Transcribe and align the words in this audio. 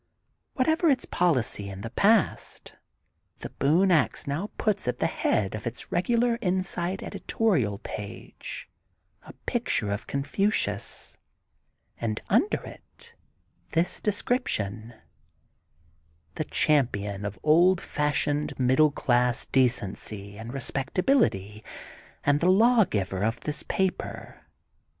Whatever 0.55 0.89
its 0.89 1.05
policy 1.05 1.69
in 1.69 1.81
the 1.81 1.91
past 1.91 2.73
The 3.41 3.51
Boone 3.51 3.91
Ax 3.91 4.25
now 4.25 4.49
puts 4.57 4.87
at 4.87 4.97
the 4.97 5.05
head 5.05 5.53
of 5.53 5.67
its 5.67 5.91
regular 5.91 6.37
inside 6.37 7.03
editorial 7.03 7.77
page 7.77 8.67
a 9.21 9.33
picture 9.45 9.91
of 9.91 10.07
Confucius, 10.07 11.17
and 11.99 12.19
under 12.29 12.63
it 12.63 13.13
this 13.73 13.99
description:— 14.01 14.93
'The 16.33 16.45
champion 16.45 17.23
of 17.23 17.37
old 17.43 17.79
fashioned, 17.79 18.57
middle 18.57 18.89
class 18.89 19.45
decency 19.45 20.35
and 20.35 20.51
respectability, 20.51 21.63
and 22.23 22.39
the 22.39 22.49
lawgiver 22.49 23.31
for 23.31 23.39
this 23.41 23.61
paper. 23.61 24.47